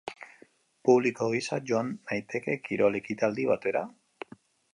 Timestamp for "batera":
3.53-3.87